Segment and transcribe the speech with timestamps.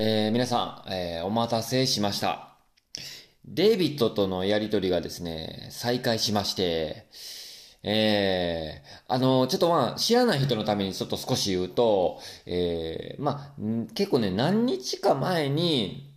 [0.00, 2.54] えー、皆さん、えー、お待たせしました。
[3.44, 7.08] デイビッドとのやりとりがですね、再開しまして、
[7.82, 13.60] えー、あの、ちょっとまあ、知らない人のためにちょっと少し言うと、えー、まあ、
[13.94, 16.14] 結構ね、何日か前に、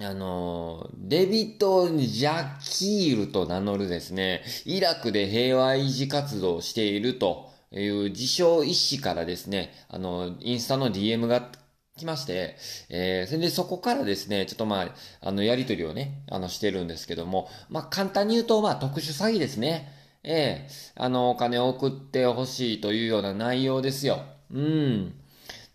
[0.00, 11.50] あの、デビッド・ジャキールと名乗るですね、イラクで平和維持活動をしているという自称医師からですね、あの、インスタの DM が
[11.96, 12.56] 来まして、
[12.88, 19.92] えー、それでそこからですね、ちょっとまあ、あの、やりとりをね、あの、してるんですけども、まあ、簡単に言うと、まあ、特殊詐欺ですね。
[20.24, 24.22] ええあの、お金を送ってほしいというような内容ですよ。
[24.50, 25.14] うん。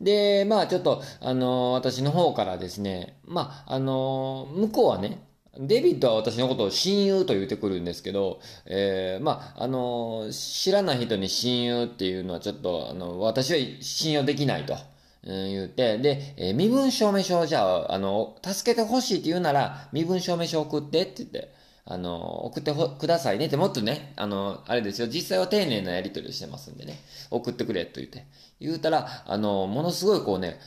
[0.02, 5.24] で、まあちょっと、あの私の方からですね、まああの向こうはね、
[5.58, 14.76] デビッドは私のことを親友と言ってくるんですけど、えー、まああの知らない人に親友っていうのはちょっと、あの、私は信用できないと。
[15.24, 21.54] 言うて、で、え身分証明書をじゃあ、あの、助けてほしいって言うなら、身分証明書送ってって言って、
[21.86, 27.00] あの、送ってほくださいねって、もっとね、あの、あれですよ、実際は丁寧なやり取りをしてますんでね、
[27.32, 28.26] 送ってくれと言って。
[28.60, 30.60] 言うたら、あの、ものすごいこうね、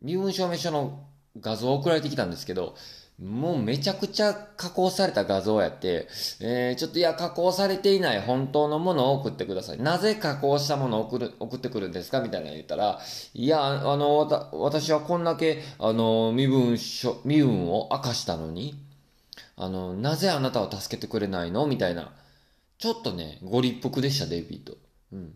[0.00, 1.06] 身分証明書の
[1.40, 2.74] 画像を送られてきたんですけど、
[3.22, 6.08] もうめちゃくちゃ加工された画像やって、
[6.40, 9.78] えー、ちょっといや、加工されていない本当のものを送ってください。
[9.78, 12.20] なぜ加工したものを送る、送ってくるんですか？
[12.20, 12.98] みたいな言ったら、
[13.34, 18.74] いや、あの、私はこんだけ、あの、身分証、身分を明かしたのに、
[19.56, 21.66] あの、なぜあなたは助けてくれないの？
[21.68, 22.12] みたいな。
[22.78, 24.76] ちょっとね、ご立腹でした、デイビッド。
[25.12, 25.34] うん。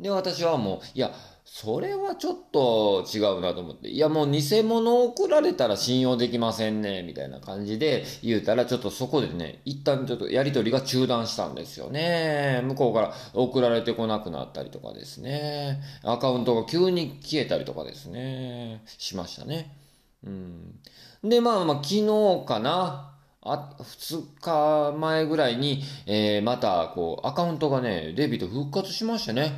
[0.00, 1.12] で、私はもう、いや、
[1.44, 3.88] それはちょっと違うなと思って。
[3.88, 12.60] いや、もう偽物を送られたら信用できませんね、みたいな感じで言うたら、ちょっとそこでね、一旦ちょっとやりとりが中断したんですよね。
[12.64, 15.80] 向こうから送られてこなくなったりとかですね。
[16.02, 18.82] アカウントが急に消えたりとかですね。
[18.98, 19.76] しましたね。
[20.24, 20.78] うん。
[21.24, 23.16] で、まあまあ、昨日かな。
[23.42, 29.52] あ、二日前ぐらいに、えー、また、こう、アカウントがね、デビット復活しましてね。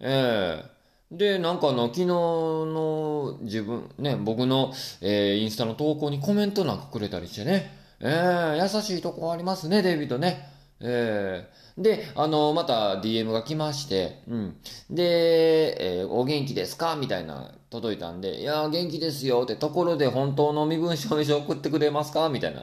[0.00, 0.71] ええ
[1.12, 7.70] で、なんかあの、昨日の自分、ね、僕の、えー、インスタの投稿にコメントなんかくれたりしてね。
[8.00, 10.48] ええ優しいとこありますね、デイビットね。
[10.80, 14.56] ええで、あの、また DM が来まして、うん。
[14.90, 16.96] で、えーお元気ですか？
[16.96, 22.28] みたいな、届いたんで、いや、元気ですよって、ところで本当の身分証明書送ってくれますか？
[22.28, 22.62] みたいな、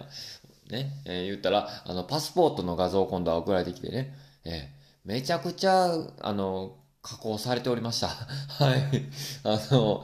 [0.71, 4.13] ね、えー言ったら、あの、パスポートの画像を今度は送られてきてね、
[4.45, 8.07] えーめちゃくちゃ、あの、加工されておりました。
[8.63, 8.81] はい。
[9.43, 10.03] あの、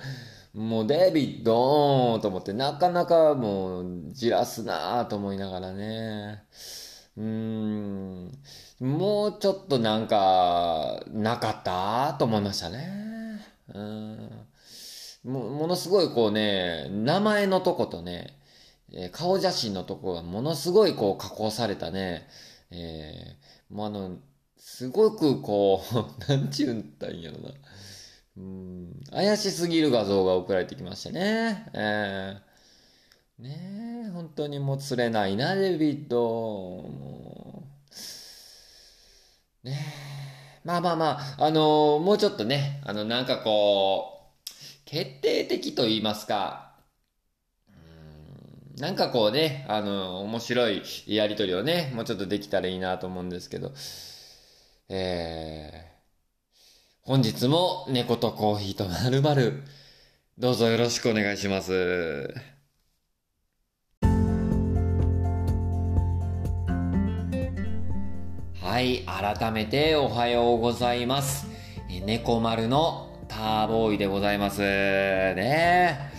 [0.53, 6.43] もうデビッドーンと思って、なかなかもう、じらすなぁと思いながらね。
[7.17, 8.31] うーん。
[8.79, 13.41] もうちょっとなんか、なかったと思いましたね。
[13.73, 14.29] うん。
[15.25, 18.39] もものすごいこうね、名前のとことね、
[18.93, 22.27] え顔写真のとこがものすごいこう加工されたね、
[22.71, 24.17] えーもうあの、
[24.57, 27.51] すごくこう、 なんちゅうんだんやろな。
[28.37, 31.69] うん、怪しすぎる画像が送られてきましてね。
[31.73, 32.45] えー
[33.39, 36.21] ねえ、本当にもう釣れないな、デビッド。
[36.23, 37.67] も
[39.63, 39.77] うね
[40.61, 40.61] え。
[40.63, 44.41] まあまあまあ、あのもうちょっとね、あの、なんかこう、
[44.85, 46.75] 決定的と言いますか、
[47.67, 53.73] うんなんかこうね、あの、面白いやりとりをね、もうちょっとできたらいいなと思うんですけど、
[54.87, 56.57] えー、
[57.01, 59.63] 本日も猫とコーヒーとまるまる、
[60.37, 62.31] どうぞよろしくお願いします。
[68.61, 71.47] はい、改めておはようございます。
[72.05, 74.61] 猫丸のターボーイでございます。
[74.61, 76.14] ねえ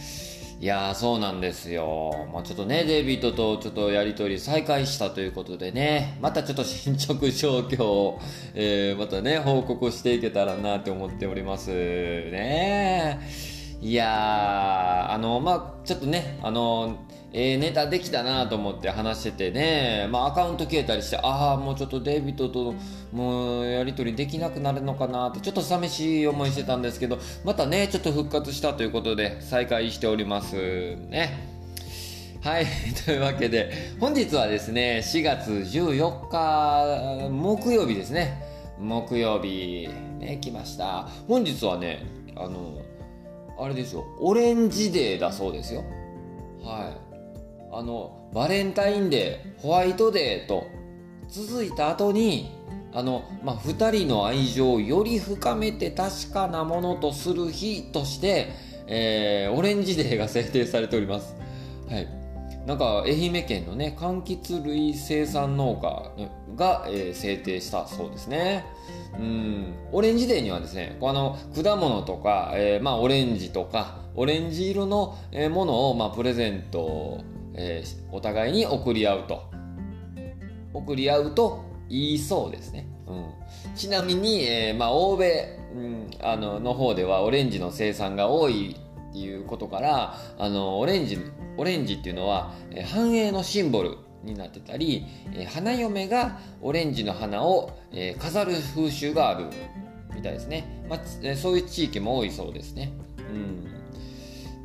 [0.59, 2.28] いやー、そうなんですよ。
[2.33, 8.21] まあちょっとね、デイビッドとちょっとやりとり再開したということでね、またちょっと進捗状況を、
[8.55, 11.71] えー、またね、報告していけたらなって思っております。
[11.71, 13.21] ね
[13.83, 17.05] いやー、あの、まあちょっとね、あの、
[17.38, 22.75] えー、ネタできたなと思って話しててね、まあアカウント消えたりして、ああ、もうちょっとデイビッドと
[23.12, 30.56] もうやりとりできなくなるのかなって、ちょっと寂しい思いしてたんですけど、またね、ちょっと復活したということで再開しております
[31.11, 31.56] ね。
[32.41, 32.65] はい。
[33.05, 38.43] というわけで、本日はですね、4月14日、木曜日ですね。
[38.79, 39.91] 木曜日、
[40.21, 41.06] ね、来ました。
[41.29, 42.03] 本日はね、
[42.35, 42.79] あの、
[43.59, 45.85] あれですよ、オレンジデーだそうですよ。
[46.62, 47.06] はい。
[47.78, 50.67] あの、バレンタインデー、ホワイトデーと
[51.28, 52.50] 続いた後に、
[52.94, 58.49] あの、まあ、二人の愛情をより深めて確かなものとする日として、
[58.87, 61.37] えー、オレンジデーが制定されております。
[61.90, 62.08] はい。
[62.67, 68.64] なんか、愛媛県のね、柑橘類生産農家が、えー、制定したそうですね。
[69.19, 75.19] うん、オレンジデーにはですね、あの、果物とか、えー、まあ、オレンジとか、オレンジ色の
[75.50, 77.20] ものを、まあ、プレゼント、
[77.56, 79.50] えー、お互いに送り合うと。
[80.73, 82.87] 送り合うといいそうですね。
[83.06, 88.76] うん、ちなみに、えー、まあ、欧米、うん、あのの方ではオレンジの生産が多い
[89.11, 91.19] っていうことからあのオレンジ
[91.56, 99.47] オレンジっていうのは、えー、繁栄のシンボルになってたり、えー、花嫁がオレンジの花を、えー、飾る風習がある
[100.14, 102.93] みたいですね、まあ、そういう地域も多いそうですね。
[103.19, 103.75] うん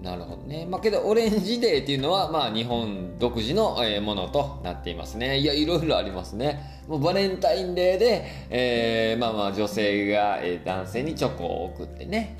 [0.01, 0.65] なるほどね。
[0.65, 5.37] まあけど、オレンジデーっていうのは、まあ日本独自のものとなっていますね。
[5.37, 6.81] いや、いろいろありますね。
[6.87, 12.35] もうバレンタインデーで、えー、まあまあ女性が、え、男性にチョコを送ってね。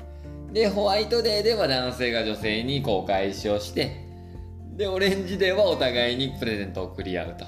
[0.52, 4.06] で、ホワイトデーでは男性が女性にこう返しをして、
[4.76, 7.44] で、オレンジデーはお互いにプレゼントを送り合うと。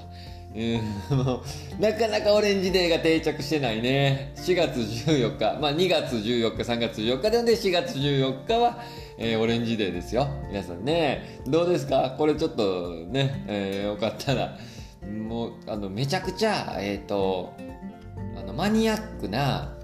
[0.55, 1.43] うん、 も
[1.77, 4.31] う、なかなかオレンジデーが定着してないね。
[4.37, 8.79] 4月14日、まあ2月14日、3月14日で、で4月14日は、
[9.17, 10.27] えー、オレンジデーですよ。
[10.47, 12.15] 皆さんね、どうですか？
[12.17, 14.57] これちょっとね、えー、よかったら、
[15.05, 17.53] もう、あの、めちゃくちゃ、えっ、ー、と、
[18.37, 19.75] あの、マニアックな、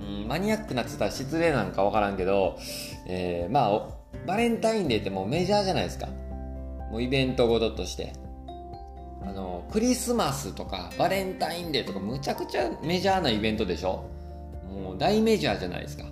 [0.00, 2.56] うん、マニアックなって言ったら失礼なんかわからんけど、
[3.08, 3.88] えー、まあ、
[4.28, 6.06] バレンタインデーってもうメジャーじゃないですか。
[6.92, 8.12] もうイベントごととして。
[9.22, 14.04] あの、クリスマスとかバレンタインデーとかむちゃくちゃメジャーなイベントでしょ？
[14.68, 16.04] もう大メジャーじゃないですか。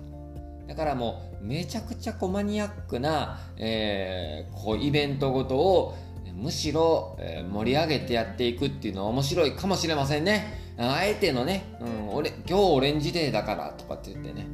[0.67, 5.95] だからもうめちゃくちゃこうマニアックな、えー、こうイベントごとを
[6.33, 10.75] むしろ、え、盛り上げてやっていくっていうのは面白いかもしれませんね。
[10.77, 14.45] あえてのね、うん、俺今日オレンジデーだからとかって言ってね。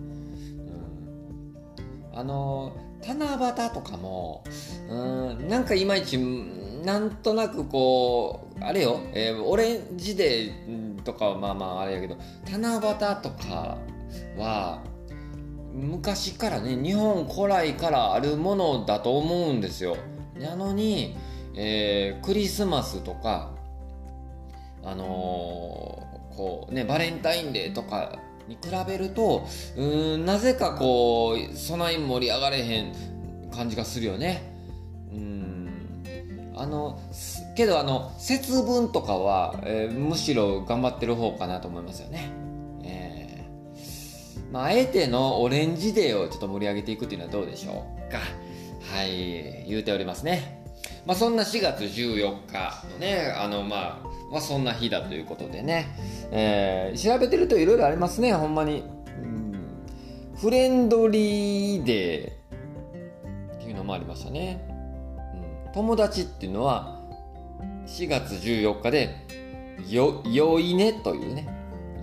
[2.13, 2.71] うん、あの
[3.05, 4.43] 七夕とかも、
[4.89, 12.17] うん、なんかいまいち、なんとなくこう、あれよ、えー、オレンジデーとかはまあまああれやけど、
[12.49, 13.77] 七夕とか
[14.37, 14.81] は、
[15.73, 19.97] 昔からね日本古来からあるものだと思うんですよ。
[20.39, 21.17] なのに、
[21.55, 23.51] えー、クリスマスとか
[24.83, 29.47] あのー、こうねバレンタインデーとかに比べると
[29.77, 32.93] うんなぜかこうそない盛り上がれへん
[33.51, 34.53] 感じがするよね
[35.11, 36.99] うんあの
[37.55, 42.31] けどあの節分とかは、えー、むしろ頑張ってる方かなと思いますよね
[42.83, 43.23] え
[44.53, 48.19] まあ、あえてのオレンジデーをちょっと盛り上げていくっていうのはどうでしょうか。
[48.93, 50.62] はい、言うておりますね。
[51.05, 55.87] まあ、そんな4月14日のね、あの、まあ、まあ、そんな日だということでね、
[56.31, 58.83] えー、調べてるといろいろありますね、ほんまに。
[59.21, 59.53] うん、
[60.37, 64.65] フレンドリーデーっていうのもありましたね。
[65.65, 67.01] うん、友達っていうのは、
[67.85, 69.09] 4月14日で、
[69.89, 71.47] よ、良いねというね、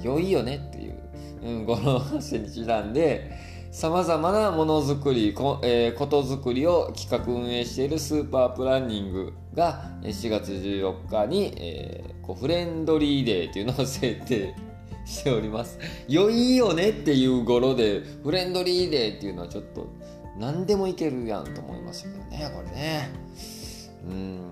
[0.02, 1.00] 良いよねっていう。
[1.42, 3.30] うん、語呂合わせにちなんで、
[3.70, 14.56] 様々なものづくり、こ,、えー、ことづくりを企画運営しているスーパープランニングが4月14日に、えー、こうフレンドリーデーというのを制定
[15.04, 15.78] しております。
[16.08, 19.86] 良いよねっていう語呂で、フレンドリーデーっていうのはちょっと
[20.36, 23.10] 何でもいけるやんと思いましたけどね、これね。
[24.04, 24.50] うん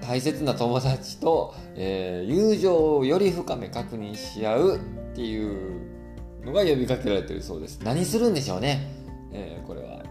[0.00, 4.80] 大切な友達と、えー、友情をより深め確認し合うっ
[5.14, 6.01] ていう
[6.44, 7.80] のが呼びかけられてるそうです。
[7.82, 8.88] 何するんでしょうね、
[9.32, 10.02] えー、これは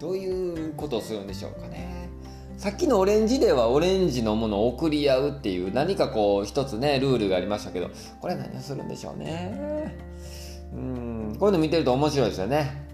[0.00, 2.10] どういうことをするんでしょうかね。
[2.56, 9.96] さっきのオレンジではオレンジのものを送り合うっていう何かこう一つねルールがありましたけどこれは何をするんでしょうね。
[10.72, 12.86] うんこういうの見てると面白いですよね。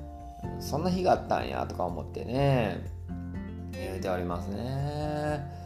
[0.61, 2.81] そんな日があったんやとか思ってね。
[3.73, 5.58] 言うておりますね。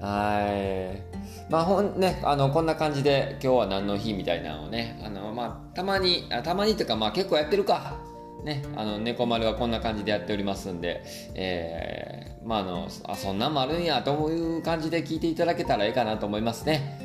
[0.00, 1.50] はい。
[1.50, 7.98] まあほんね、あの、こんな感じで今日は何の日みたいなのをね、あの、まあ、たまに、あたまにっていうか、まあ結構やってるか。
[8.44, 11.02] ね、あの、猫丸はこんな感じでやっておりますんで、
[11.34, 16.98] えー、まああの、あ、そんなんもあるんやという感じで聞いていただけたらいいかなと思いますね。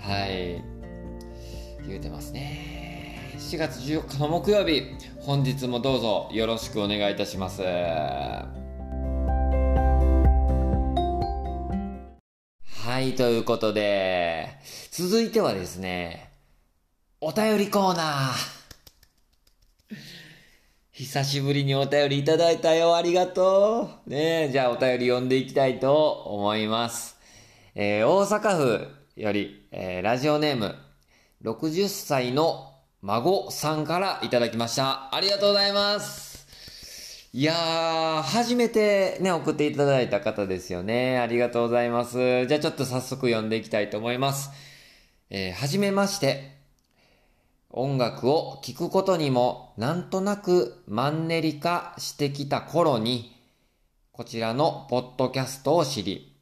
[0.00, 0.62] はい。
[1.86, 3.34] 言うてますね。
[3.38, 4.82] 4月14日の木曜日、
[5.20, 7.62] 本日もどうぞよろしくお願いいたします。
[13.00, 14.58] はい、ということで、
[14.90, 16.34] 続いてはですね、
[17.22, 19.96] お便りコーナー。
[20.92, 22.94] 久しぶりにお便りいただいたよ。
[22.94, 24.10] ありがとう。
[24.10, 27.16] ねえじゃあお便り読んでいきたいと思います。
[27.74, 30.74] えー、大阪府より、えー、ラジオネーム、
[31.42, 35.14] 60歳の孫さんからいただきました。
[35.14, 36.29] ありがとうございます。
[37.32, 41.18] いやー、初めてね、送っていただいた方ですよね。
[41.18, 42.46] ありがとうございます。
[42.46, 44.50] じゃあちょっと早速読んでいきたいと思います。
[45.30, 46.58] えー、はじめまして。
[47.70, 53.32] 音楽を聴くことにもなんとなくマンネリ化してきた頃に、
[54.10, 56.36] こちらのポッドキャストを知り、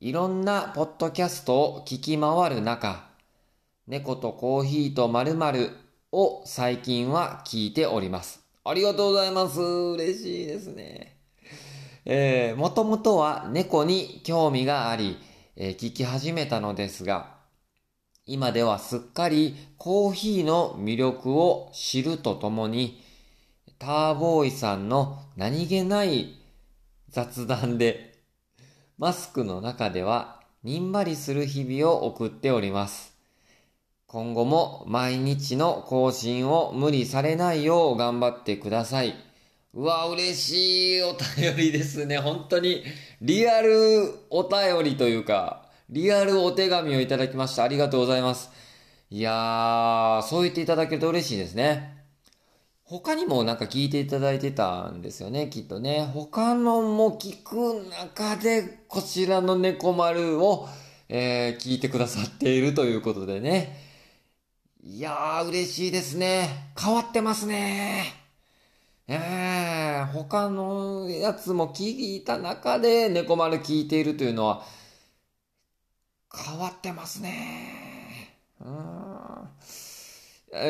[0.00, 3.08] いろんなポッドキャストを聞き回る中、
[3.86, 5.70] 猫とコーヒーと〇〇
[6.10, 8.45] を最近は聞いております。
[8.68, 9.60] ありがとうございます。
[9.60, 11.18] 嬉しいですね。
[12.04, 15.18] えー、もともとは猫に興味があり、
[15.54, 17.36] えー、聞き始めたのですが、
[18.24, 23.00] 今ではすっかりコーヒーの魅力を知るとともに、
[23.78, 26.40] ターボーイさんの何気ない
[27.08, 28.18] 雑談で、
[28.98, 33.15] マスクの中ではにんまりする日々を送っております。
[34.16, 39.14] 今後も毎日の更新を無理されないよう頑張ってください。
[39.74, 42.16] うわ、嬉しいお便りですね。
[42.16, 42.82] 本当に
[43.20, 47.64] リアルお便りというか、リアルお手紙をいただきました。
[47.64, 48.50] ありがとうございます。
[49.10, 52.02] いやー、そう言っていただけると嬉しいですね。
[52.84, 56.10] 他にもなんか聞いていただいてたんですよね、きっとね。
[56.14, 60.70] 他のも聞く中で、こちらの猫丸を、
[61.10, 63.84] えー、聞いてくださっているということでね。
[64.88, 66.70] いやー、嬉しいですね。
[66.80, 68.04] 変わってますね。
[69.08, 74.62] ええー、他のやつも聞いた中で猫丸聞いているというのは、
[76.32, 78.36] 変わってますね。
[78.64, 78.76] うん。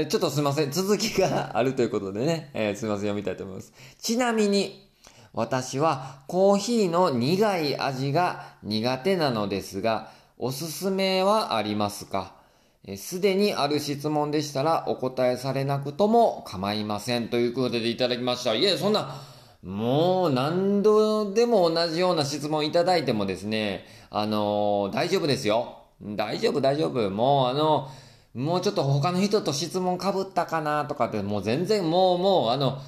[0.08, 0.70] ちょっとすいません。
[0.70, 3.02] 続きがあるということでね、えー、すいません。
[3.02, 3.74] 読みたいと思います。
[3.98, 4.88] ちなみに、
[5.34, 12.45] 私はコーヒーの苦い味が苦手なのですが、おすすめはありますか？
[12.94, 17.28] すでにある質問でしたらお答えされなくとも構いません。
[17.28, 18.54] ということでいただきました。
[18.54, 19.20] いえ、そんな、
[19.64, 25.78] もう何度でも同じような質問いただいてもですね、あの、大丈夫ですよ。
[26.00, 27.10] 大丈夫、大丈夫。
[27.10, 27.88] もうあの、
[28.34, 32.78] もうちょっと他の人と質問かぶったかなとかって、もう全然もうもうあの、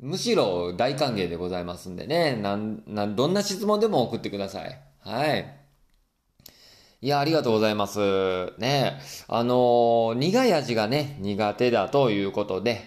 [0.00, 4.80] むしろ大歓迎でございますんでね、なん、なん、どんな質問でも送ってください。
[5.00, 5.63] はい。
[7.04, 7.98] いや、ありがとうございます。
[8.56, 12.80] ねあのー、苦い味がね、苦手だということで、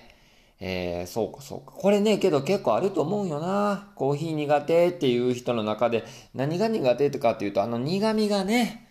[0.60, 1.72] えー、そうかそうか。
[1.74, 3.92] これね、けど結構あると思うよな。
[3.94, 8.90] コーヒー苦手っていう人の中で、何が苦手とかっていうと、あの苦味がね、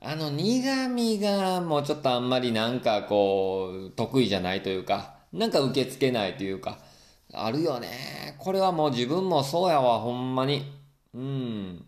[0.00, 6.78] あの苦味がもうちょっとあんまりなんかこう、得意じゃないというか、なんか受け付けないというか、
[7.34, 8.34] あるよね。
[8.38, 10.72] これはもう自分もそうやわ、ほんまに。
[11.12, 11.84] うん。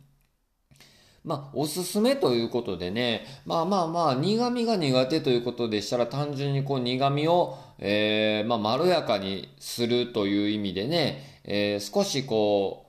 [1.25, 12.87] まあ、おすすめということでね、まあまあまあ、苦味が苦手ということでしたら、単純にこう苦味を、えー、まあ、まろやかにするという意味でね、えー、少しこ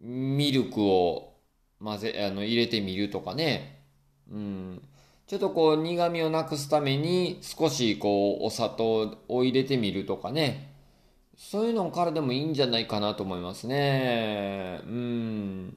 [0.00, 1.34] う、ミルクを
[1.82, 3.82] 混ぜ、あの、入れてみるとかね、
[4.30, 4.82] うん。
[5.26, 10.72] ちょっとこう、苦味をなくすために、少しこう、お砂糖を入れてみるとかね、
[11.36, 14.80] そういうのからでもいいんじゃないかなと思いますね。
[14.84, 15.76] うん。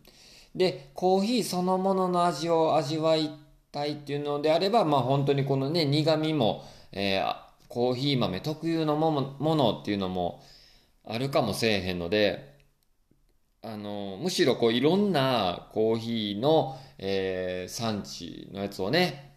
[0.55, 3.31] で、コーヒーそのものの味を味わい
[3.71, 7.35] たいっていうのであれば、まあ本当にこのね、苦味も、えー、
[7.67, 10.43] コーヒー豆特有のもものっていうのも
[11.05, 12.57] あるかもしれへんので、
[13.61, 19.35] あの、むしろこういろんなコーヒーの、えー、産地のやつをね、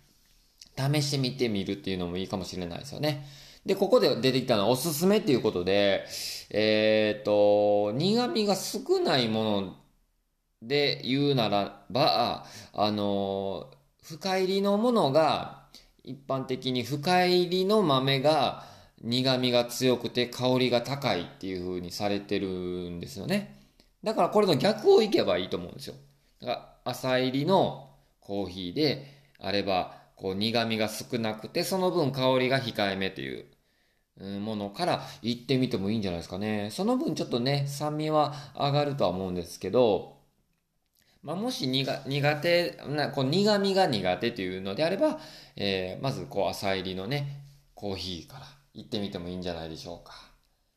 [0.77, 3.27] 試してみてみるっていうのもいいかもしれないですよね。
[3.67, 6.05] で、ここで出てきたのはおすすめっていうことで、
[6.51, 9.77] えっ、ー、と、苦味が少ないもの
[10.63, 13.71] で言うならば、あの、
[14.03, 15.63] 深入りのものが、
[16.05, 18.65] 一般的に深入りの豆が
[19.03, 23.61] 苦味が強くて香りが高いっていう風にされてるんですよね。
[24.03, 25.95] だからこれの逆をいけばいいと思うんですよ。
[26.41, 26.53] だか
[26.85, 27.91] ら浅入りの
[28.21, 29.07] コーヒーで
[29.39, 33.47] あれば、こう苦味が少なくて、その分香りが控えめという
[34.41, 36.71] ものから行ってみてもいいんじゃないですかね。
[36.73, 40.22] その分ちょっとね、酸味は上がるとは思うんですけど、
[41.23, 45.19] まあ、もし苦手な、こう苦味が苦手というのであれば、
[45.57, 50.15] えー、まずこう朝入りのね、コーヒーから行ってみてもいいんじゃないでしょうか。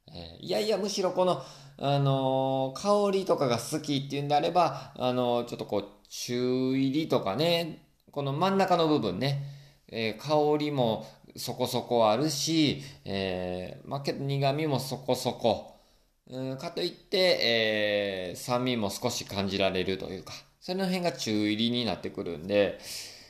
[0.07, 1.41] えー、いやいや、むしろこの、
[1.77, 9.43] あのー、香りとかが好きっていうんであれば、あの、ちょっとこう、中入りとかね、この真ん中の部分ね、
[9.87, 15.74] え香りもそこそこあるし、えー、まあ、けど苦味もそこそこ、
[16.27, 22.79] うん、かといって、えー、酸味も少し感じられるというか、その辺が中入りになってくるんで、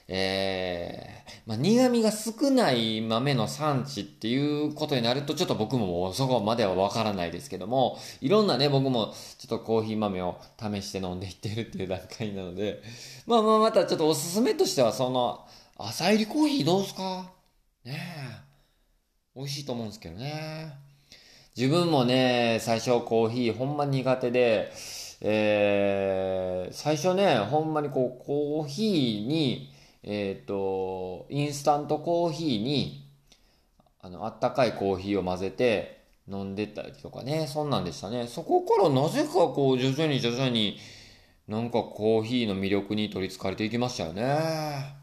[0.07, 12.83] えー、まあ、苦味が少ない豆の産地っていうことになると、ちょっと僕ももうそこまではわからないですけども、いろんなね、僕もちょっとコーヒー豆を試して飲んでいってるっていう段階なので、
[13.25, 17.31] まあまあまたちょっとおすすめとしては、その、朝入りコーヒーどうすか？
[17.83, 17.99] ね
[19.35, 19.39] え。
[19.39, 20.84] 美味しいと思うんですけどね。
[21.57, 24.73] 自分もね、最初コーヒーほんま苦手で、
[25.21, 33.09] えー、最初ね、ほんまにこう、コーヒーに、えっ、ー、と、インスタントコーヒーに、
[34.01, 38.27] あの、あったかいコーヒーを混ぜて飲んでたりとかね、そんなんでしたね。
[38.27, 40.77] そこからなぜかこう、徐々に徐々に、
[41.47, 44.93] なんかコーヒーの魅力に取り憑かれていきましたよね。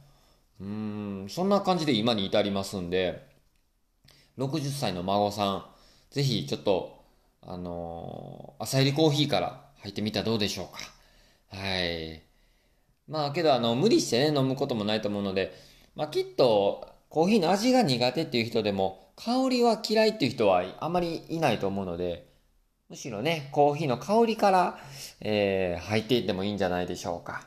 [0.61, 3.27] うん、そんな感じで今に至りますんで、
[4.37, 5.73] 60歳の孫さん、
[6.13, 7.03] ぜひちょっと、
[7.43, 11.57] あのー、朝入りコーヒーから入ってみたらどうでしょうか。
[11.57, 12.23] はい。
[13.09, 15.53] まあけどあの無理してね飲むこともないと思うので、
[15.97, 22.33] まあきっとコーヒーの味が苦手っていう人でも香りは嫌いっていう人はあまりいないと思うので、
[22.89, 24.79] むしろね、コーヒーの香りから、
[25.21, 27.47] えー、入っていってもいいんじゃないでしょうか。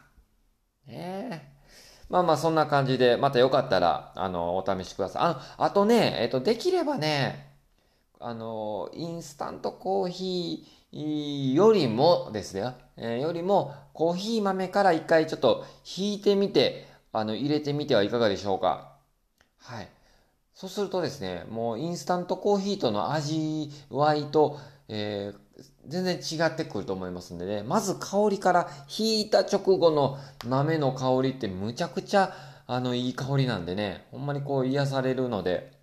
[0.88, 1.53] ね
[2.10, 5.22] まあまあそんな感じで、またよかったら、あの、お試しください。
[5.24, 7.55] ああとね、えっと、できればね、
[8.19, 15.65] あの、インスタントコーヒーよりもですね、えー、よりもコーヒー豆から一回ちょっと
[15.98, 18.95] 引いてみて、あの、入れてみてはいかがでしょうか。
[19.57, 19.89] はい。
[20.53, 24.57] そうするとですね、もうインスタントコーヒーとの味わいと、
[24.88, 32.34] えー、全然違ってくると思いますんでね、まず香りから引いた直後の豆の香りってむちゃくちゃ
[32.67, 35.75] あのいい香りなんでね、ほんまにこう癒されるので、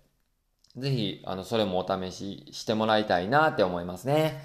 [0.77, 4.41] ぜひ、あの、それもお試ししてもらいたいなって思いますね。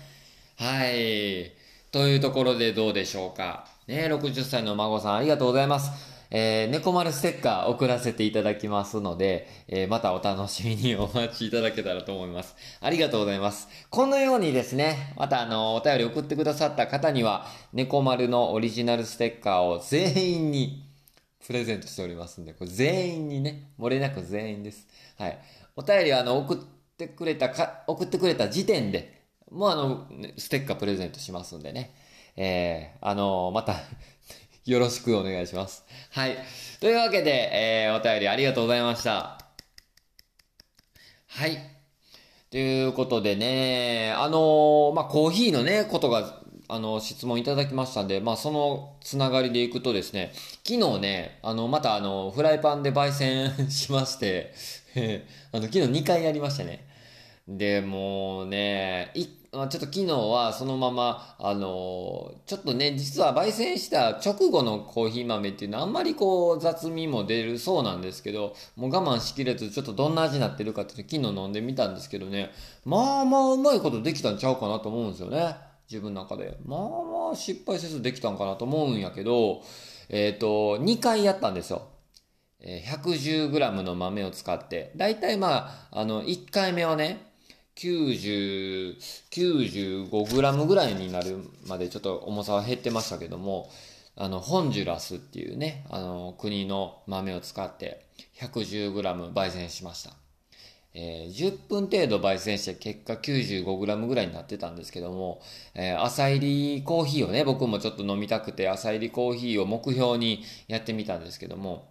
[0.57, 1.53] はい。
[1.91, 3.67] というところでどうでしょうか。
[3.87, 6.19] ね、60歳のお孫さんありがとうございます。
[6.31, 12.55] えー、猫丸ステッカー送らせていただきますので、えー、またお楽しみにお待ちいただけたらと思います。
[12.83, 13.69] ありがとうございます。
[13.89, 20.85] このようにですね、またあの、お便り送ってくださった方には、猫丸のオリジナルステッカーを全員に
[21.47, 24.87] プレゼントしておりますんで、これ全員にね、漏れなく全員です。
[25.17, 25.38] はい。
[25.79, 26.59] お便りあの、送っ
[26.97, 31.95] てくれたか、送ってくれた時点で、もうあの、ステッカープレゼントしますんでね。
[32.37, 33.75] えー、あのまた
[34.67, 35.85] よろしくお願いします。
[36.11, 36.37] はい。
[36.81, 39.38] というわけで、えー、お便りありがとうございました。
[41.29, 41.59] はい。
[42.51, 50.33] ということでね、あのー、まあ、コーヒーのね、ことが、あの、質問いただきましたんで、まあ、そのつながりでいくとですね、
[50.67, 54.53] 昨日ね、あの、またあの、フライパンで焙煎 しまして、
[55.53, 56.87] あの、昨日2回やりましたね。
[57.49, 72.51] で、もうね、い、ちょっと昨日はそのまま、あのちょっとね、実は焙煎した直後のコーヒー豆っていうのはあんまりこう雑味も出るそうなんですけど、もう我慢しきれずちょっとどんな味になってるかって昨日飲んでみたんですけどね、
[72.85, 75.57] まあまあうまいことできたんちゃうかなと思うんですよね。
[75.91, 76.59] 自分の中で。
[76.67, 76.87] まあま
[77.33, 79.63] あ失敗せずできたんかなと思うんやけど、
[80.11, 81.87] えっ、ー、と、2回やったんですよ。
[82.61, 87.29] 110g の豆を使って、だいたいまあ、あの、1回目はね、
[87.77, 88.97] 90、
[89.31, 93.71] 95g ぐらいになるまでちょっと重さは減ってましたけども、
[94.16, 98.05] あの、ホンジュラスっていうね、あの、国の豆を使って
[98.40, 100.14] 110g 焙煎しました。
[100.94, 105.40] えー、10分程度焙煎して結果 95g ぐらいになってたんですけども、
[105.75, 106.40] えー、朝入
[106.77, 111.87] りコーヒーをね、僕もちょっと飲みたくて朝入りコーヒーを目標にやってみたんですけども、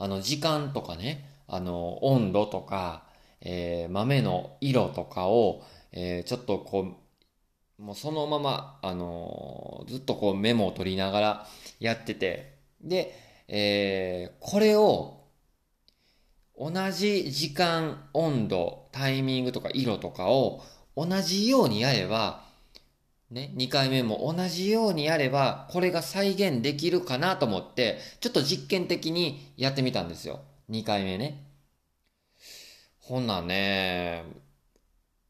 [0.00, 3.04] あの、時間とかね、あの、温度とか、
[3.42, 6.96] えー、豆の色とかを、えー、ちょっとこ
[7.78, 11.46] う、もうそのまま、あのー、ずっとこうメモを取りながら
[11.80, 13.14] やってて、で、
[13.46, 15.20] え、これを、
[16.58, 20.62] 同じ時間、温度、タイミングとか色とかを
[20.96, 22.44] 同じようにやれば、
[23.30, 30.40] ね、2回目も同じようにやれば、これが再現できるかなと思って、ちょっと実験的にやってみたんですよ。
[30.68, 31.46] 2回目ね。
[32.98, 34.24] ほんなね、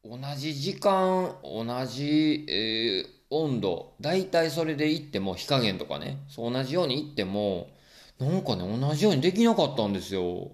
[0.03, 7.69] 同じ時間、同じ、えー、温度、だいたいそれでいっても、火加減とかね、そう同じようにいっても、
[8.17, 10.51] なんかね、同じようにできなかったんですよ。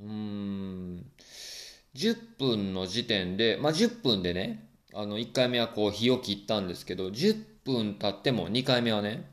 [0.00, 1.06] うーん。
[1.94, 9.30] 10分の時点で、まあ、10分でね、あの、1回目はこう火を切ったんですけど、10分経っても2回目はね、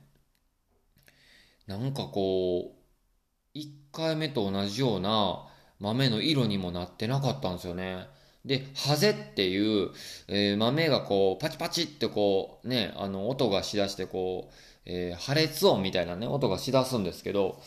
[1.67, 5.47] なんかこう、1回目と同じような
[5.79, 8.07] 豆の色にもなってなかったんですよね。
[8.43, 9.91] で、ハゼっていう、
[10.27, 14.53] えー、豆がこう、パチパチってこう、ね、あの、音がしだしてこう、
[14.85, 17.59] えー、破裂音みたいなね、音がしだすんですけど、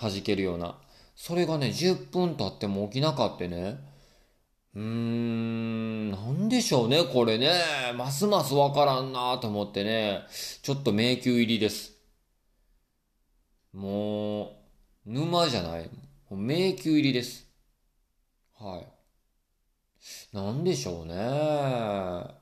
[0.00, 0.76] 弾けるような。
[1.16, 3.91] それがね、10分経っても起きなかったね。
[4.74, 7.50] うーん、なんでしょうね、これね。
[7.94, 10.22] ますますわからんなと思ってね。
[10.62, 11.92] ちょっと迷宮入りです。
[13.74, 14.48] もう、
[15.04, 15.90] 沼じゃない？
[16.30, 17.46] 迷宮入りです。
[18.58, 18.86] はい。
[20.34, 22.32] なんでしょうね。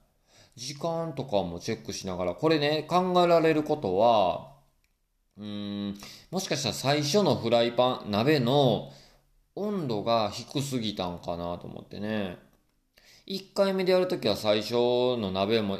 [0.55, 4.53] 時間とかもチェックしながら、これね、考えられることは、
[5.37, 5.99] うーん、
[6.31, 8.93] もしかしたら最初のフライパン、鍋の
[9.55, 12.39] 温度が低すぎたんかなと思ってね。
[13.27, 15.79] 1回目でやるときは最初の鍋も、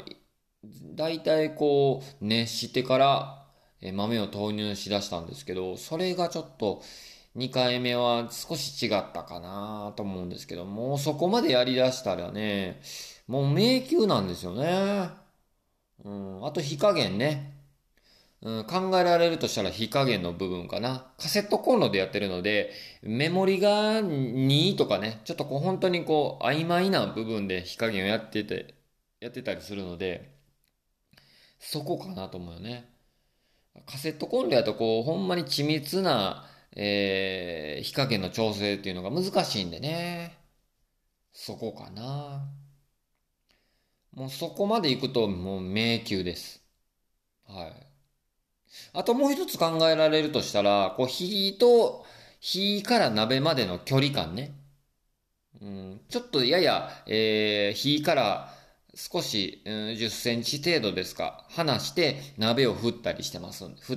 [0.95, 3.47] だいたいこう、熱してから
[3.93, 6.81] 豆を投入しだしたんですけど、それがちょっと、
[7.35, 12.81] 2回目は少し違ったかなと思うんですけど、もうそこまでやりだしたらね、
[13.27, 15.09] もう迷宮なんですよね。
[16.03, 17.60] うん、あと火加減ね。
[18.43, 21.13] うん、考えられるとしたら火加減の部分かな。
[21.17, 22.71] カセットコンロでやってるので、
[23.03, 28.75] メモリが2とかね、ちょっとこう本当にこう曖昧な部分で火加減をやってて、
[29.19, 30.31] やってたりするので、
[31.59, 32.89] そこかなと思うよね。
[33.85, 40.37] カセットコンロやとこう、ほんまに緻密な、えー、火加減の調整っていうのが難しいんでね。
[41.33, 42.49] そこかな。
[44.13, 46.61] もうそこまで行くともう迷宮です。
[47.47, 47.90] はい。
[48.93, 52.05] あともう一つ考えられるとしたら、こう火と、
[52.39, 54.55] 火から鍋までの距離感ね。
[55.61, 58.53] うん、ちょっとやや、えー、火から
[58.95, 63.93] 少し、うん、10センチ程度ですか、離して鍋を振ったりしてます振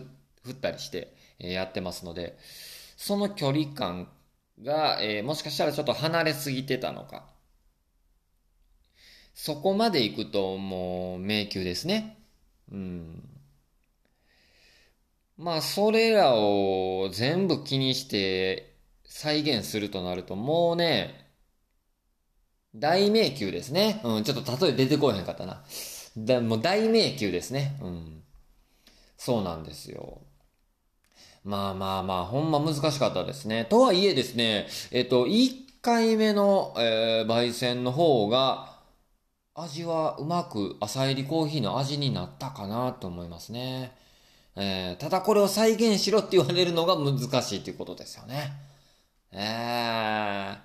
[0.50, 2.36] ったりして、えー、やってますので、
[2.96, 4.08] その距離感
[4.62, 7.26] が、えー、もしかしたらちょっと離れすぎてたのか。
[9.34, 12.18] そこまで行くともう迷宮ですね。
[12.70, 13.33] うん。
[15.36, 21.30] まあ、それらを全部気にして再現するとなると、もうね、
[22.74, 24.00] 大迷宮ですね。
[24.04, 25.64] うん、ちょっと例え出てこえへんかったな。
[26.16, 27.78] だもう大迷宮ですね。
[27.82, 28.22] うん。
[29.16, 30.22] そうなんですよ。
[31.44, 33.64] まあまあまあ、ほんま難しかったですね。
[33.66, 38.74] とはいえですね、えっと、1回目の、えー、焙煎の方が、
[39.54, 44.03] 味はうまく浅入りコーヒーの味になったかなと思いますね。
[44.56, 48.52] えー、ただこれを再現しろって言われるのが難しいということですよね。
[49.32, 50.56] え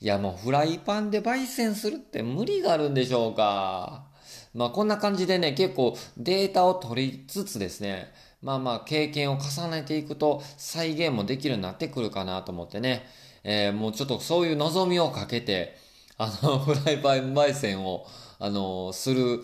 [0.00, 4.06] ー、いやもうフライパンで焙煎するって無理があるんでしょうか。
[4.54, 13.06] まあこんな感じでね、結構データを取りつつですね、まあまあ経験を重ねていくと再現もできるようになってくるかなと思ってね、
[13.44, 15.76] えー、もうちょっとそういう望みをかけて、
[16.18, 18.06] あの、 フライパン焙煎を、
[18.38, 19.42] あの、する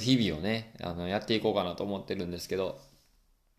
[0.00, 2.78] 日々をね、あの、やっていこうかなと思ってるんですけど、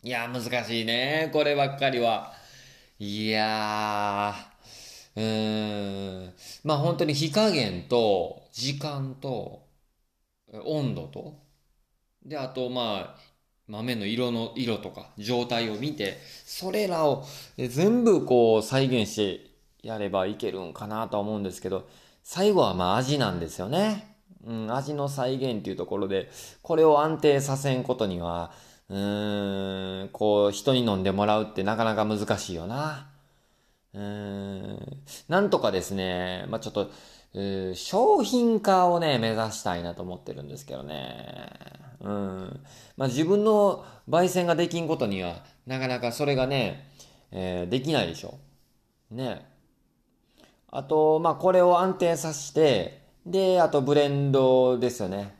[0.06, 1.32] いや、難しいね。
[1.34, 2.32] こればっかりは。
[3.00, 6.34] いやー、うーん。
[6.64, 9.68] まあ本当に火加減と、時間と、
[10.64, 11.40] 温度と、
[12.24, 13.20] で、あとまあ、
[13.68, 17.26] 豆の色の、色とか、状態を見て、それらを
[17.58, 19.50] 全部こう再現して
[19.82, 21.90] やればいけるんかなとは思うんですけど、
[22.24, 24.18] 最後はまあ味なんですよね。
[24.46, 26.30] うん、味の再現っていうところで、
[26.62, 28.52] これを安定させんことには、
[28.90, 33.10] うーん、こう、人に飲んでもらうってなかなか難しいよな。
[33.94, 36.92] うーん、なんとかですね、まあ、ちょっと、
[37.76, 41.50] 商品化をね、目指したいなと思ってるんですけどね。
[42.02, 42.64] うん。
[42.98, 46.92] まあ、自分の焙煎ができんことには、なかなかそれがね、
[47.32, 48.36] えー、できないでしょ。
[49.12, 49.46] ね。
[50.72, 55.36] あと、まあ、これを安定させて、で、あとブレンドですよね。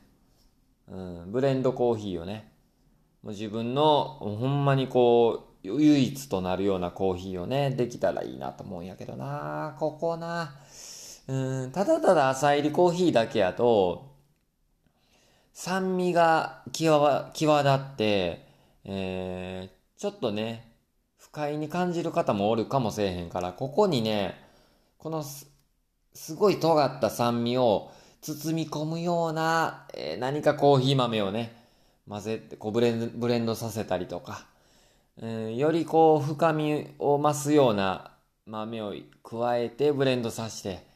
[0.88, 2.55] うん、ブレンドコーヒーをね。
[3.32, 10.54] 自分のほんまにこう、唯一となるようなコーヒーをね、できたらいいなと思うんやけどなここな。
[11.28, 14.14] うん、ただただ浅入りコーヒーだけやと、
[15.52, 18.46] 酸味が際際立って、
[18.84, 20.72] えー、ちょっとね、
[21.16, 24.38] 不快に感じる方もおるかもしれへんから、ここにね、
[24.98, 31.65] このすごい尖った酸味を包み込むような、えー、何かコーヒー豆をね、
[32.08, 34.46] 混ぜて、こうブレンブレンドさせたりとか、
[35.20, 38.12] うん、よりこう深みを増すような
[38.46, 40.86] 豆を加えてブレンドさせて、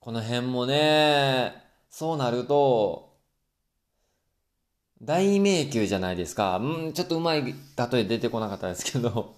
[0.00, 1.54] この辺もね、
[1.90, 3.08] そうなると、
[5.02, 6.58] 大迷宮じゃないですか。
[6.58, 7.54] うん、ちょっとうまい例
[8.00, 9.34] え出てこなかったですけど、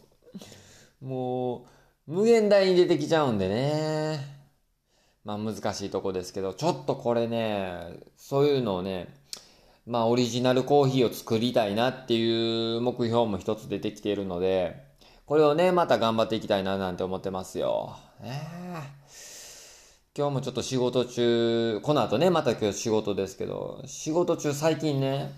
[1.00, 1.66] も
[2.08, 4.40] う、無限大に出てきちゃうんでね。
[5.24, 9.19] まあ難しいとこですけど、ちょっとこれね、そういうのをね、
[9.86, 14.90] まあオリジナルコーヒーを作りたいなっていう目標も一つ出てきているので、
[15.26, 17.96] これをね、また頑張っていきたいななんて思ってますよ。
[18.20, 18.40] ね
[20.16, 25.30] 今日もちょっと仕事中、この後ね、また今日仕事ですけど、仕事中最近ね、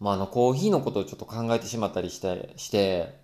[0.00, 3.20] まあ、あの、コーヒーのことをちょっと考えてしまったりして、して、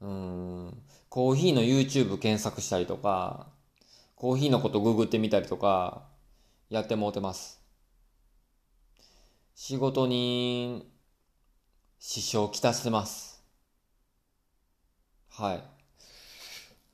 [0.00, 3.48] うん、コーヒーの YouTube 検索したりとか、
[4.14, 6.04] コーヒーのことググってみたりとか、
[6.70, 7.63] やってもうてます。
[9.54, 10.90] 仕事に
[11.98, 13.42] 支障をきたしてます。
[15.30, 15.62] はい。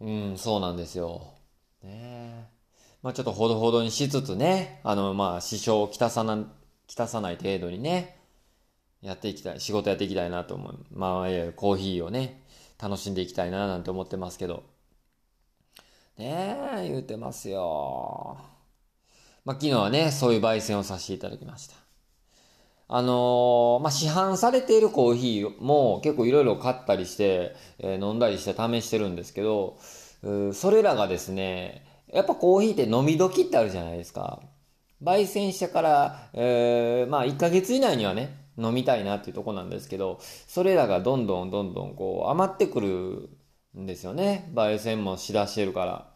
[0.00, 1.34] うん、そうなんですよ。
[1.82, 2.48] ね
[3.02, 6.46] まあちょっとほどほどにしつつね、あの、まあ支障をきたさな、
[6.86, 8.20] きたさない程度にね、
[9.02, 10.86] やっていきたい、仕事やっていきたいなと思う。
[10.92, 12.42] まあ、コーヒーをね、
[12.80, 14.64] 楽しんでいきたいななんて思ってますけど。
[16.18, 18.36] ねえ、言うてますよ。
[19.44, 21.79] まあ、昨日はね、そういう焙煎をさせていただきました。
[22.92, 29.78] あのー、まあ、市販されているコーヒーも結構いろいろ買ったりして、えー、飲んだりして試してるんですけど、
[30.52, 34.40] それらがですね、やっぱコーヒーって飲み時ってあるじゃないですか。
[35.04, 43.30] 焙煎してから、えー、まあ1ヶ月以内にはね、飲みたいなっていうとこなんですけど、それらがどんどんどんどんこう余ってくる
[43.78, 44.50] んですよね。
[44.52, 46.10] 焙煎もしだしてるから。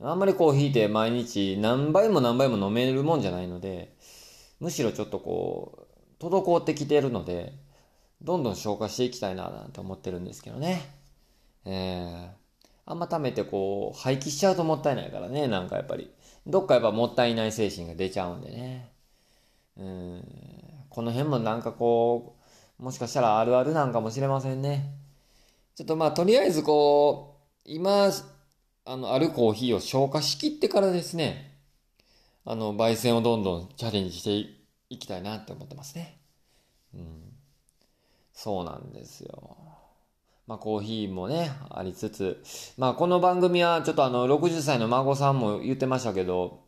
[0.00, 3.94] あんまりコーヒーって毎日何杯も何杯も飲めるもんじゃないので、
[4.60, 5.86] むしろちょっとこ
[6.20, 7.52] う、滞ってきてるので、
[8.22, 10.80] どんどん消化していきたいななんて思ってるんですけどね。
[11.64, 12.28] えー、
[12.86, 16.10] あんま貯めてこう、廃棄しちゃうともったいないからね、なんかやっぱり。
[16.46, 18.92] どっかやっぱもったいない精神が出ちゃうんでね。
[19.76, 20.24] うん、
[20.88, 22.36] この辺もなんかこ
[22.78, 24.94] う、もしかしたらあるあるなんかもしれませんね。
[25.74, 28.10] ちょっとまあ、とりあえずこう、今、
[28.84, 31.55] あの、あるコーヒーを消化しきってからですね、
[32.48, 34.30] あの、焙煎をどんどんチャレンジして
[34.88, 36.20] いきたいなって思ってますね。
[36.94, 37.32] うん。
[38.32, 39.58] そうなんですよ。
[40.46, 42.40] まあ、コーヒーもね、ありつつ、
[42.78, 46.60] まあ、この番組はちょっとあの、60歳の孫さんも言ってましたけど、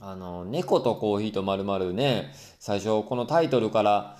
[0.00, 4.18] あの、猫とコーヒーとまるまるね、最初このタイトルから、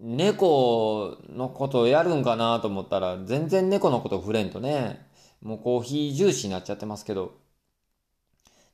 [0.00, 5.06] 猫のことをやるんかなと思ったら、全然猫のこと触れんとね、
[5.42, 7.34] もうコーヒー重視になっちゃってますけど、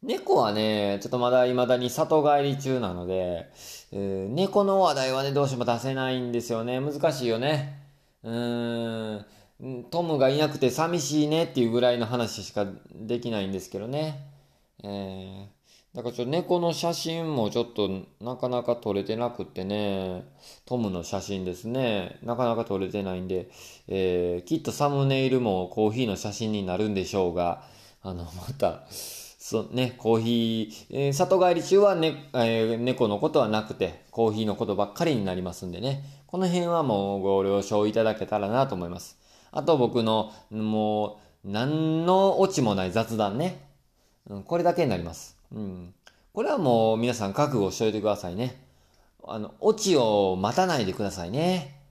[0.04, 3.50] 猫はね、ちょっとまだ未だに里帰り中なので、
[3.90, 6.78] えー、猫の話題はね、どうしても出せないんですよね。
[6.78, 7.80] 難しいよね。
[8.22, 9.16] うー
[9.62, 14.28] ん、トムがいなくて寂しいねっていうぐらいの話しかできないんですけどね。
[14.82, 15.46] えー、
[15.96, 17.88] だからちょっと猫の写真もちょっと
[18.20, 20.24] なかなか撮れてなくってね、
[20.66, 23.48] トムの写真ですね、なかなか撮れてないんで、
[23.88, 27.64] えー、きっとサムネイルもコーヒーの写真になるんでしょうが、
[28.02, 28.82] あの、また、
[29.46, 39.18] そうね、コーヒー、えー、里帰り中はね、えー、猫のことはなくて、コーヒーのことばっかりになりますんでね、この辺はもうご了承いただけたらなと思います。
[39.52, 43.68] あと僕の、もう、何のオチもない雑談ね。
[44.30, 45.36] うん、これだけになります。
[45.52, 45.94] うん。
[46.32, 48.66] これはもう皆さん覚悟しといてくださいね。
[49.28, 51.82] あの、オチを待たないでくださいね。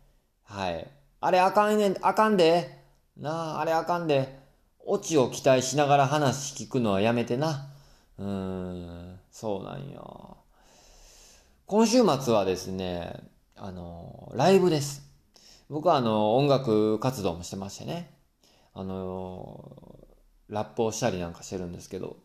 [0.44, 0.88] はい。
[1.22, 2.80] あれあかんねあかんで。
[3.16, 4.43] なあ、あれあかんで。
[4.86, 7.70] オチを期待しながら話聞くのはやめてな。
[8.18, 10.38] うーん、そうなんよ。
[11.66, 13.14] 今週末はですね、
[13.56, 15.02] あの、ライブです。
[15.70, 18.14] 僕はあの、音楽活動もしてましてね。
[18.74, 19.98] あの、
[20.50, 22.18] ラップをしたりなんかしてるんですけど、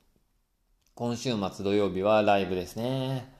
[0.97, 3.33] 今週末土曜日はライブですね。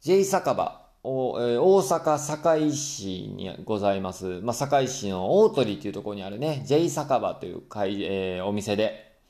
[0.00, 0.85] J 酒場。
[1.08, 9.20] おえ、大阪堺市にございます、まあ、堺市の大鳥っていうところにあるね、J 酒場という会、えー、お店で、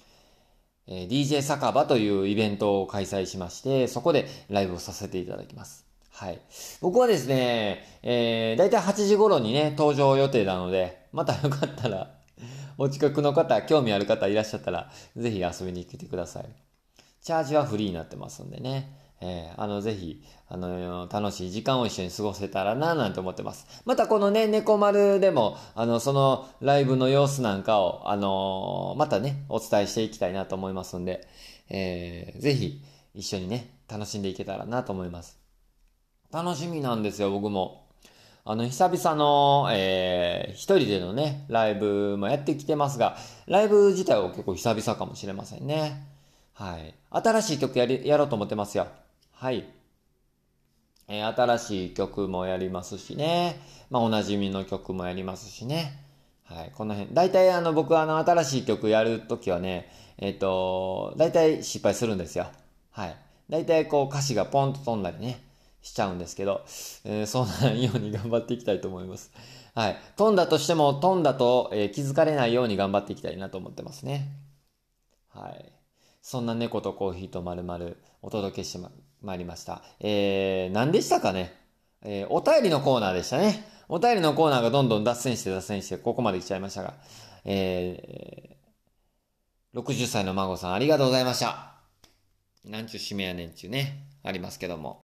[0.87, 5.85] えー、DJ 酒場というイベントを開催しまして、そこでライブをさせていただきます。
[6.11, 6.41] はい。
[6.81, 12.11] 僕はですね、えー、だいたい8時頃にね、登場予定なので、またよかったら、
[12.79, 16.47] お近くの方、興味ある方いらっしゃったら、ぜひ遊びに来てください。
[17.21, 19.06] チャージはフリーになってますんでね。
[19.21, 23.83] えー、あの、ぜひ、あの、楽しい時間を一緒に過ごせたらな、なんて思ってます。
[23.85, 31.27] またこのね、猫丸でも、あの、そのライブの様子なんかを、あのー、またね、お伝えしていきたいなと思いますんで、
[31.71, 32.83] えー、ぜひ、
[33.15, 35.39] 一緒にね、楽しんでいけたらなと思います。
[36.31, 37.87] 楽しみなんですよ、僕も。
[38.45, 46.07] あの、久々の、えー、一人でのね、ライブもやってきてますが、ライブ自体は結構久々かもしれませんね。
[46.53, 46.95] はい。
[47.11, 48.87] 新しい曲やり、やろうと思ってますよ。
[49.39, 49.69] はい。
[51.09, 53.61] えー、新しい曲もやりますしね。
[53.91, 56.03] まあ、おなじみの曲もやりますしね。
[56.45, 56.73] はい。
[56.75, 57.15] この辺。
[57.15, 62.47] 大体あの、僕はあの、新しい曲やるときはね、えっ、ー、と、大体失敗するんですよ。
[62.91, 63.17] はい。
[63.51, 65.45] 大体こう歌詞がポンと飛んだりね、
[65.83, 66.63] しちゃうんですけど、
[67.05, 69.33] えー、そうならないように頑張っていきたいと思います。
[69.75, 69.99] はい。
[70.17, 74.31] 飛んだとしても飛んだと、えー、気づかれないように頑張っていきたいなと思ってますね。
[75.29, 75.73] はい。
[76.23, 78.91] そんな猫とコーヒーとまるまるお届けしてま
[79.23, 79.83] まいりました。
[80.01, 81.55] えー、何でしたかね？
[82.03, 83.65] えー、お便りのコーナーでしたね。
[83.89, 86.95] お便りのコーナーがどんどん脱線して脱線して、ここまで来ちゃいましたが、
[87.45, 91.75] えー、60歳の孫さんありがとうございました。
[92.65, 95.03] なんちゅう締めやねんちゅうね、ありますけども。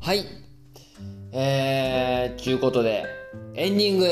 [0.00, 0.24] はい。
[1.32, 3.04] えー、ちゅうことで、
[3.54, 4.06] エンディング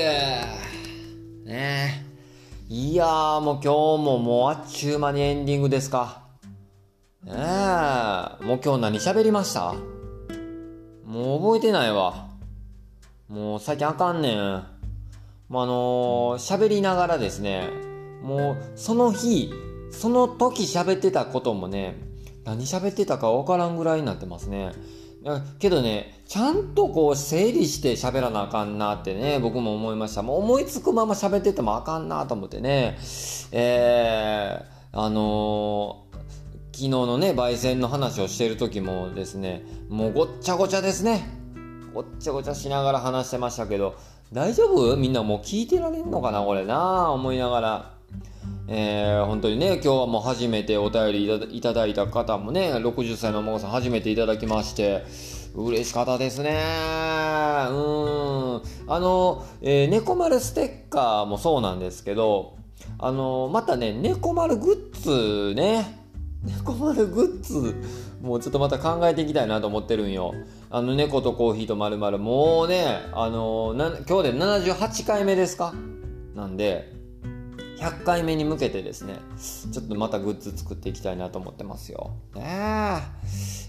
[2.92, 6.24] いやーもう今日ももうあっちゅう間にエンディングですか。
[7.24, 9.72] ねえ、もう今日何喋りました？
[11.06, 12.28] もう覚えてないわ。
[13.28, 14.36] もう最近あかんねん。
[14.36, 17.66] もうあのー、喋りながらですね、
[18.22, 19.50] もうその日、
[19.90, 21.96] その時喋ってたこともね、
[22.44, 24.72] 何喋ってたかわからんぐらいになってますね。
[25.58, 30.22] けどね、ちゃんとこう整理して喋らなあかんなってね、僕も思いました。
[30.22, 32.98] もう思いつくまま喋っててもあかんなと思ってね、
[33.52, 36.16] えー、あのー、
[36.72, 41.24] 昨日のね、焙煎の話をしてる時もですね、もうごっちゃごちゃですね。
[41.94, 43.94] ごっちゃごちゃしながら話してましたけど、
[44.32, 44.96] 大丈夫？
[44.96, 47.91] みんなもう聞いてられんのかなこれな思いながら。
[48.68, 55.04] えー、本当にね、今日はもう初めてお便りいただいた方もね、60歳のお孫さん初めていただきまして、
[55.54, 56.50] 嬉しかったですね。
[56.50, 56.54] うん。
[58.88, 62.56] あの、えー、猫丸ステッカーもそうなんですけど、
[62.98, 65.98] あの、またね、猫丸グッズね、
[66.44, 67.74] 猫丸グッズ、
[68.22, 70.34] もうちょっとまた考えていきたいなと思ってるんよ。
[70.70, 75.74] あの、猫とコーヒーとまるまる、もうね、あのな、今日で78回目ですか？
[76.34, 76.92] なんで、
[77.82, 79.16] 100回目に向けてですね、
[79.72, 82.12] ちょっとまたグッズ作っていきたいなと思ってますよ。
[82.34, 83.00] ね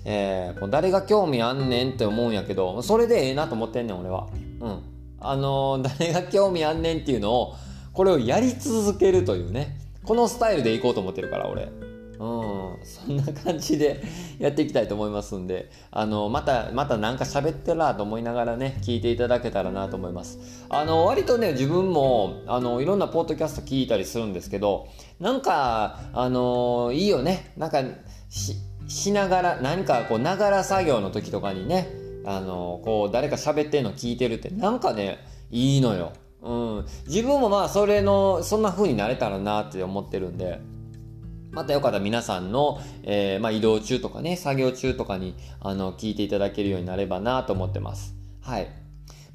[0.06, 0.50] え。
[0.52, 4.28] えー、もう誰が興味あんねんって思うんやけど、それでええなと思ってんねん、俺は。
[4.60, 4.82] うん。
[5.20, 7.56] あのー、誰が興味あんねんっていうのを、
[7.94, 9.80] これをやり続けるというね。
[10.04, 11.70] このスタイルでいこうと思ってるから、俺。
[12.24, 14.02] うん、そんな感じで
[14.40, 20.40] やっていきたいと思いますんで、あの、また、またなんか喋ってるなと思いながらね、聞いていただけたらなと思います。
[20.70, 24.88] あの、割とね、自分も、あの、いろんなポッドキャスト聞いたりするんですけど、
[25.20, 27.52] なんか、あの、いいよね。
[27.58, 27.84] なんか、
[28.30, 28.56] し、
[28.88, 31.90] しながら、何かこう、ながら作業の時とかにね、
[32.26, 35.20] あの、こう、誰か喋ってんの聞いてるって、なんかね、
[35.52, 36.14] いいのよ。
[36.42, 36.86] うん。
[37.06, 40.62] 自分もまあ、それの、そんな風になれたらなって思ってるんで、
[41.54, 48.16] またよかったら皆さんの、えー、まあ、移動中とかね、作業中とかに、あの、聞いていただけるようになればなと思ってます。
[48.42, 48.68] はい。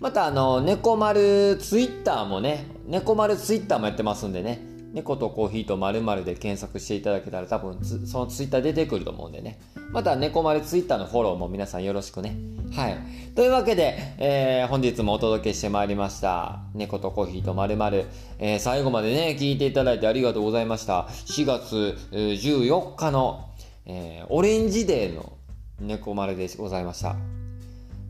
[0.01, 4.61] また、あの、猫丸ツイッターもね、猫丸ツイッターもやってますんでね、
[4.99, 9.61] 猫とコーヒーと〇〇で検索していただけたら多分そのツイッター出てくると思うんでね。
[9.93, 12.37] また猫丸ツイッターのフォローも皆さんよろしくね。
[12.73, 12.99] はい。
[13.35, 16.63] というわけで、えー、本日もお届けしてまいりました。
[16.75, 18.07] 猫とコーヒーと〇〇。
[18.41, 21.03] えー、最後までね、聞いていただいてありがとうございました。
[21.27, 23.51] 4月14日の、
[23.87, 25.35] えー、オレンジデーの
[25.81, 27.15] 猫丸でございました。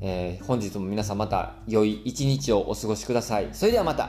[0.01, 3.49] えー、本日も皆さんまた良い一日をお過ごしください。
[3.53, 4.09] それではまた。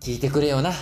[0.00, 0.72] 聞いてくれよな。